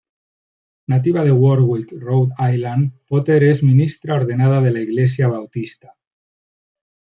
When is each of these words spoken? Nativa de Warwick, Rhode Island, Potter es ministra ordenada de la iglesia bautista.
Nativa 0.93 1.23
de 1.23 1.31
Warwick, 1.31 1.91
Rhode 1.91 2.33
Island, 2.51 2.91
Potter 3.07 3.43
es 3.43 3.61
ministra 3.63 4.15
ordenada 4.15 4.59
de 4.59 4.71
la 4.71 4.79
iglesia 4.81 5.27
bautista. 5.27 5.93